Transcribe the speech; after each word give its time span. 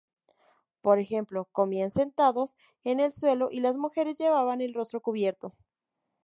Por 0.81 0.97
ejemplo, 0.97 1.47
comían 1.51 1.91
sentados 1.91 2.55
en 2.83 2.99
el 2.99 3.11
suelo 3.13 3.49
y 3.51 3.59
las 3.59 3.77
mujeres 3.77 4.17
llevaban 4.17 4.59
el 4.59 4.73
rostro 4.73 4.99
cubierto. 4.99 5.53